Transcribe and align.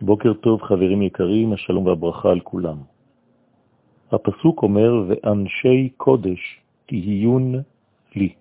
בוקר 0.00 0.32
טוב 0.34 0.62
חברים 0.62 1.02
יקרים, 1.02 1.52
השלום 1.52 1.86
והברכה 1.86 2.30
על 2.30 2.40
כולם. 2.40 2.76
הפסוק 4.12 4.62
אומר, 4.62 4.92
ואנשי 5.08 5.88
קודש 5.96 6.60
תהיון 6.86 7.54
לי. 8.16 8.34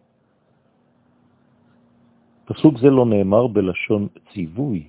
פסוק 2.45 2.77
זה 2.79 2.89
לא 2.89 3.05
נאמר 3.05 3.47
בלשון 3.47 4.07
ציווי. 4.33 4.83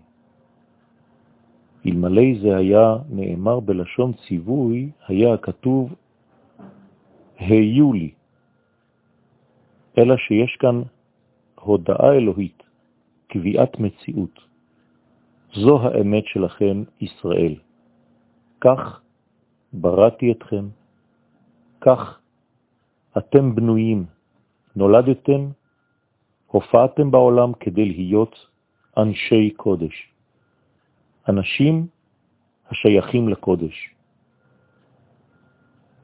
אלמלא 1.87 2.23
זה 2.43 2.57
היה 2.57 2.97
נאמר 3.11 3.61
בלשון 3.61 4.13
ציווי, 4.13 4.91
היה 5.09 5.37
כתוב 5.37 5.95
היו 7.39 7.93
לי. 7.93 8.11
אלא 9.99 10.17
שיש 10.17 10.57
כאן 10.57 10.83
הודעה 11.61 12.13
אלוהית, 12.13 12.63
קביעת 13.27 13.81
מציאות. 13.81 14.41
זו 15.57 15.81
האמת 15.83 16.25
שלכם, 16.27 16.83
ישראל. 17.01 17.55
כך 18.61 19.01
בראתי 19.73 20.33
אתכם, 20.33 20.69
כך 21.81 22.21
אתם 23.19 23.55
בנויים, 23.55 24.05
נולדתם, 24.77 25.51
הופעתם 26.47 27.11
בעולם 27.11 27.53
כדי 27.61 27.85
להיות 27.85 28.49
אנשי 28.97 29.51
קודש, 29.51 30.13
אנשים 31.29 31.87
השייכים 32.71 33.29
לקודש. 33.29 33.95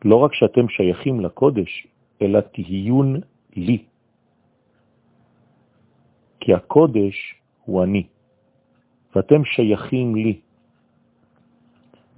לא 0.04 0.16
רק 0.16 0.34
שאתם 0.34 0.68
שייכים 0.68 1.20
לקודש, 1.20 1.86
אלא 2.22 2.40
תהיון 2.40 3.20
לי. 3.56 3.84
כי 6.40 6.54
הקודש 6.54 7.34
הוא 7.64 7.82
אני. 7.84 8.06
ואתם 9.16 9.44
שייכים 9.44 10.14
לי. 10.14 10.40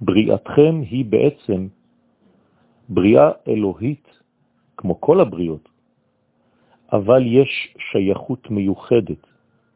בריאתכם 0.01 0.81
היא 0.89 1.05
בעצם 1.05 1.67
בריאה 2.89 3.31
אלוהית, 3.47 4.07
כמו 4.77 5.01
כל 5.01 5.19
הבריאות, 5.19 5.69
אבל 6.91 7.21
יש 7.25 7.75
שייכות 7.91 8.51
מיוחדת 8.51 9.23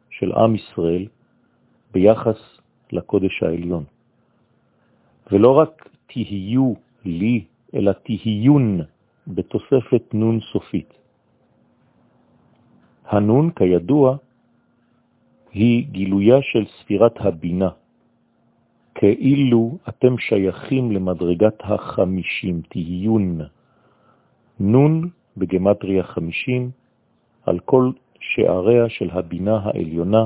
של 0.10 0.32
עם 0.32 0.56
ישראל 0.56 1.08
ביחס 1.92 2.40
לקודש 2.92 3.44
העליון. 3.44 3.84
ולא 5.32 5.52
רק 5.58 5.90
תהיו 6.08 6.74
לי, 7.06 7.46
אלא 7.74 7.92
תהיון 7.92 8.82
בתוספת 9.28 10.04
נון 10.14 10.40
סופית. 10.52 10.94
הנון, 13.06 13.52
כידוע, 13.52 14.18
היא 15.52 15.88
גילויה 15.92 16.42
של 16.42 16.66
ספירת 16.66 17.16
הבינה, 17.20 17.70
כאילו 18.96 19.78
אתם 19.90 20.18
שייכים 20.18 20.92
למדרגת 20.92 21.58
החמישים, 21.60 22.62
תהיון. 22.70 23.42
נון 24.60 25.10
בגמטריה 25.38 26.04
חמישים, 26.04 26.70
על 27.46 27.60
כל 27.60 27.92
שעריה 28.20 28.90
של 28.90 29.10
הבינה 29.12 29.60
העליונה, 29.64 30.26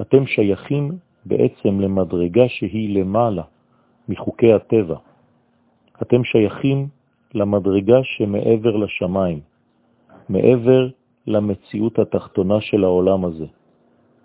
אתם 0.00 0.26
שייכים 0.26 0.98
בעצם 1.24 1.80
למדרגה 1.80 2.48
שהיא 2.48 2.98
למעלה 2.98 3.42
מחוקי 4.08 4.52
הטבע. 4.52 4.96
אתם 6.02 6.24
שייכים 6.24 6.88
למדרגה 7.34 7.98
שמעבר 8.02 8.76
לשמיים, 8.76 9.40
מעבר 10.28 10.88
למציאות 11.26 11.98
התחתונה 11.98 12.60
של 12.60 12.84
העולם 12.84 13.24
הזה. 13.24 13.46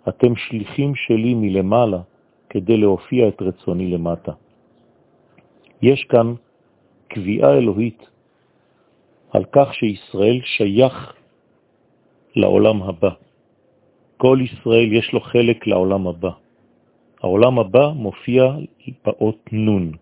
אתם 0.08 0.36
שליחים 0.36 0.94
שלי 0.94 1.34
מלמעלה 1.34 2.00
כדי 2.50 2.76
להופיע 2.76 3.28
את 3.28 3.42
רצוני 3.42 3.90
למטה. 3.90 4.32
יש 5.82 6.04
כאן 6.04 6.34
קביעה 7.08 7.58
אלוהית 7.58 8.10
על 9.32 9.44
כך 9.52 9.74
שישראל 9.74 10.40
שייך 10.44 11.14
לעולם 12.36 12.82
הבא. 12.82 13.10
כל 14.16 14.38
ישראל 14.40 14.92
יש 14.92 15.12
לו 15.12 15.20
חלק 15.20 15.66
לעולם 15.66 16.06
הבא. 16.06 16.30
העולם 17.20 17.58
הבא 17.58 17.88
מופיע 17.94 18.44
באות 19.04 19.40
נון. 19.52 19.92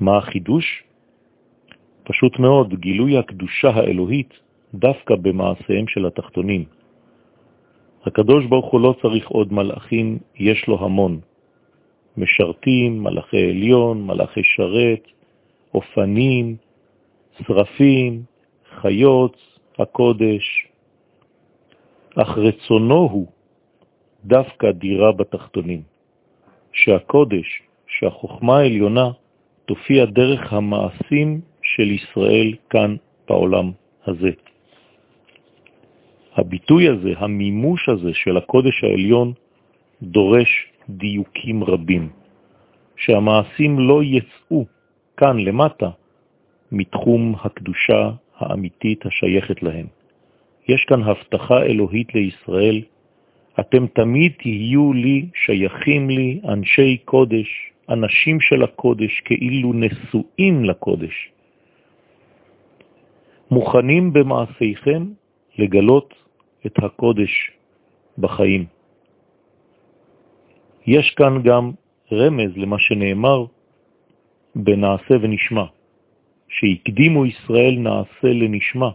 מה 0.00 0.18
החידוש? 0.18 0.82
פשוט 2.04 2.38
מאוד, 2.38 2.74
גילוי 2.74 3.18
הקדושה 3.18 3.68
האלוהית 3.68 4.32
דווקא 4.74 5.14
במעשיהם 5.14 5.86
של 5.88 6.06
התחתונים. 6.06 6.79
הקדוש 8.06 8.46
ברוך 8.46 8.66
הוא 8.72 8.80
לא 8.80 8.94
צריך 9.02 9.28
עוד 9.28 9.52
מלאכים, 9.52 10.18
יש 10.36 10.68
לו 10.68 10.84
המון. 10.84 11.20
משרתים, 12.16 13.02
מלאכי 13.02 13.50
עליון, 13.50 14.06
מלאכי 14.06 14.40
שרת, 14.44 15.06
אופנים, 15.74 16.56
שרפים, 17.38 18.22
חיות, 18.80 19.36
הקודש. 19.78 20.66
אך 22.16 22.38
רצונו 22.38 23.08
הוא 23.12 23.26
דווקא 24.24 24.70
דירה 24.70 25.12
בתחתונים, 25.12 25.82
שהקודש, 26.72 27.62
שהחוכמה 27.86 28.58
העליונה, 28.58 29.10
תופיע 29.66 30.04
דרך 30.04 30.52
המעשים 30.52 31.40
של 31.62 31.90
ישראל 31.90 32.54
כאן 32.70 32.96
בעולם 33.28 33.70
הזה. 34.06 34.30
הביטוי 36.36 36.88
הזה, 36.88 37.12
המימוש 37.16 37.88
הזה 37.88 38.14
של 38.14 38.36
הקודש 38.36 38.84
העליון, 38.84 39.32
דורש 40.02 40.66
דיוקים 40.88 41.64
רבים, 41.64 42.08
שהמעשים 42.96 43.78
לא 43.78 44.02
יצאו 44.04 44.66
כאן 45.16 45.38
למטה 45.38 45.90
מתחום 46.72 47.34
הקדושה 47.44 48.10
האמיתית 48.38 49.06
השייכת 49.06 49.62
להם. 49.62 49.86
יש 50.68 50.84
כאן 50.84 51.02
הבטחה 51.02 51.62
אלוהית 51.62 52.14
לישראל, 52.14 52.82
אתם 53.60 53.86
תמיד 53.86 54.32
תהיו 54.38 54.92
לי, 54.92 55.26
שייכים 55.34 56.10
לי, 56.10 56.40
אנשי 56.48 56.96
קודש, 57.04 57.72
אנשים 57.88 58.40
של 58.40 58.62
הקודש, 58.62 59.20
כאילו 59.20 59.72
נשואים 59.72 60.64
לקודש. 60.64 61.30
מוכנים 63.50 64.12
במעשיכם 64.12 65.02
לגלות 65.58 66.14
את 66.66 66.74
הקודש 66.84 67.50
בחיים. 68.18 68.66
יש 70.86 71.14
כאן 71.16 71.42
גם 71.42 71.70
רמז 72.12 72.50
למה 72.56 72.78
שנאמר 72.78 73.44
בנעשה 74.54 75.14
ונשמע, 75.22 75.64
שהקדימו 76.48 77.26
ישראל 77.26 77.74
נעשה 77.78 78.28
לנשמע. 78.28 78.90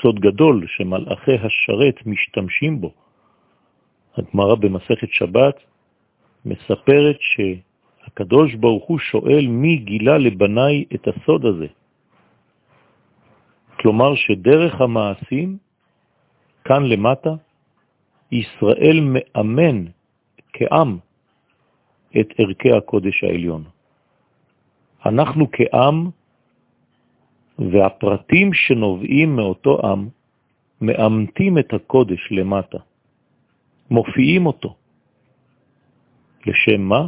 סוד 0.00 0.20
גדול 0.20 0.66
שמלאכי 0.66 1.34
השרת 1.34 2.06
משתמשים 2.06 2.80
בו. 2.80 2.92
הגמרא 4.16 4.54
במסכת 4.54 5.08
שבת 5.10 5.56
מספרת 6.44 7.16
שהקדוש 7.20 8.54
ברוך 8.54 8.84
הוא 8.84 8.98
שואל 8.98 9.46
מי 9.46 9.76
גילה 9.76 10.18
לבניי 10.18 10.84
את 10.94 11.08
הסוד 11.08 11.46
הזה. 11.46 11.66
כלומר 13.80 14.14
שדרך 14.14 14.80
המעשים, 14.80 15.58
כאן 16.66 16.82
למטה, 16.84 17.34
ישראל 18.32 18.98
מאמן 19.00 19.84
כעם 20.52 20.98
את 22.20 22.28
ערכי 22.38 22.72
הקודש 22.72 23.24
העליון. 23.24 23.64
אנחנו 25.06 25.46
כעם 25.52 26.10
והפרטים 27.58 28.52
שנובעים 28.52 29.36
מאותו 29.36 29.80
עם 29.86 30.08
מאמתים 30.80 31.58
את 31.58 31.74
הקודש 31.74 32.28
למטה, 32.30 32.78
מופיעים 33.90 34.46
אותו. 34.46 34.74
לשם 36.46 36.80
מה? 36.80 37.06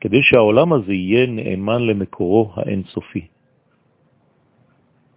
כדי 0.00 0.22
שהעולם 0.22 0.72
הזה 0.72 0.92
יהיה 0.92 1.26
נאמן 1.26 1.82
למקורו 1.82 2.52
האינסופי. 2.56 3.26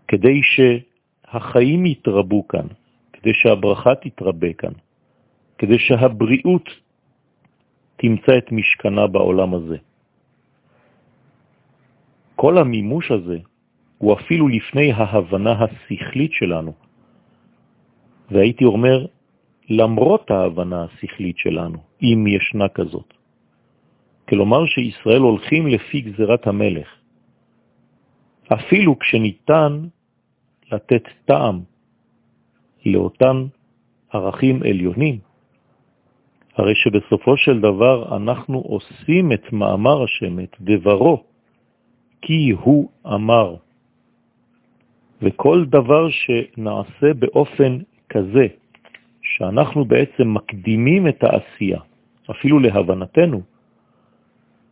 כדי 0.07 0.39
שהחיים 0.43 1.85
יתרבו 1.85 2.47
כאן, 2.47 2.67
כדי 3.21 3.33
שהברכה 3.33 3.95
תתרבה 3.95 4.53
כאן, 4.53 4.73
כדי 5.57 5.79
שהבריאות 5.79 6.69
תמצא 7.95 8.37
את 8.37 8.51
משכנה 8.51 9.07
בעולם 9.07 9.53
הזה. 9.53 9.77
כל 12.35 12.57
המימוש 12.57 13.11
הזה 13.11 13.37
הוא 13.97 14.13
אפילו 14.13 14.47
לפני 14.47 14.91
ההבנה 14.91 15.53
השכלית 15.63 16.31
שלנו. 16.33 16.73
והייתי 18.31 18.65
אומר, 18.65 19.05
למרות 19.69 20.31
ההבנה 20.31 20.83
השכלית 20.83 21.37
שלנו, 21.37 21.77
אם 22.01 22.27
ישנה 22.27 22.69
כזאת. 22.69 23.13
כלומר 24.29 24.65
שישראל 24.65 25.21
הולכים 25.21 25.67
לפי 25.67 26.01
גזירת 26.01 26.47
המלך. 26.47 26.89
אפילו 28.53 28.99
כשניתן 28.99 29.85
לתת 30.71 31.03
טעם 31.25 31.70
לאותם 32.85 33.45
ערכים 34.13 34.63
עליונים, 34.63 35.17
הרי 36.55 36.75
שבסופו 36.75 37.37
של 37.37 37.59
דבר 37.59 38.17
אנחנו 38.17 38.59
עושים 38.59 39.31
את 39.31 39.53
מאמר 39.53 40.03
השם, 40.03 40.39
את 40.39 40.55
דברו, 40.61 41.23
כי 42.21 42.51
הוא 42.51 42.89
אמר. 43.07 43.55
וכל 45.21 45.65
דבר 45.65 46.09
שנעשה 46.09 47.13
באופן 47.19 47.77
כזה, 48.09 48.47
שאנחנו 49.21 49.85
בעצם 49.85 50.33
מקדימים 50.33 51.07
את 51.07 51.23
העשייה, 51.23 51.79
אפילו 52.31 52.59
להבנתנו, 52.59 53.41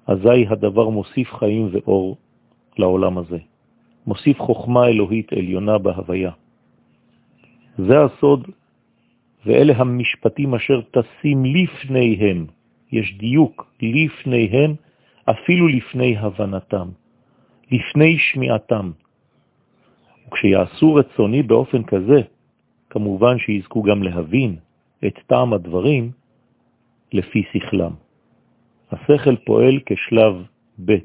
אזי 0.08 0.46
הדבר 0.50 0.90
מוסיף 0.90 1.34
חיים 1.34 1.70
ואור 1.72 2.18
לעולם 2.78 3.18
הזה. 3.18 3.38
מוסיף 4.08 4.40
חוכמה 4.40 4.88
אלוהית 4.88 5.34
עליונה 5.34 5.78
בהוויה. 5.78 6.32
זה 7.78 8.04
הסוד, 8.04 8.48
ואלה 9.46 9.74
המשפטים 9.78 10.56
אשר 10.56 10.82
תשים 10.92 11.46
לפניהם. 11.46 12.46
יש 12.92 13.18
דיוק 13.18 13.74
לפניהם, 13.82 14.76
אפילו 15.30 15.68
לפני 15.68 16.18
הבנתם, 16.18 16.88
לפני 17.72 18.18
שמיעתם. 18.18 18.92
וכשיעשו 20.28 20.96
רצוני 20.96 21.44
באופן 21.44 21.84
כזה, 21.84 22.22
כמובן 22.90 23.40
שיזכו 23.40 23.84
גם 23.84 24.04
להבין 24.04 24.56
את 25.08 25.14
טעם 25.28 25.54
הדברים 25.54 26.12
לפי 27.14 27.44
שכלם. 27.54 27.92
השכל 28.92 29.36
פועל 29.36 29.80
כשלב 29.86 30.46
ב'. 30.86 30.98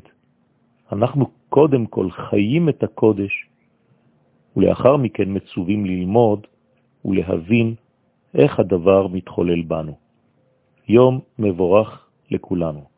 אנחנו 0.93 1.31
קודם 1.49 1.87
כל 1.87 2.11
חיים 2.11 2.69
את 2.69 2.83
הקודש, 2.83 3.47
ולאחר 4.57 4.97
מכן 4.97 5.25
מצווים 5.29 5.87
ללמוד 5.87 6.47
ולהבין 7.05 7.75
איך 8.35 8.61
הדבר 8.61 9.07
מתחולל 9.07 9.63
בנו. 9.63 9.95
יום 10.89 11.21
מבורך 11.39 12.07
לכולנו. 12.31 12.94